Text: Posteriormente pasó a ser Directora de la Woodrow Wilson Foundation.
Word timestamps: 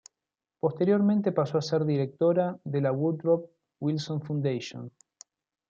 Posteriormente 0.59 1.31
pasó 1.31 1.59
a 1.59 1.61
ser 1.61 1.85
Directora 1.85 2.59
de 2.63 2.81
la 2.81 2.91
Woodrow 2.91 3.51
Wilson 3.79 4.23
Foundation. 4.23 4.91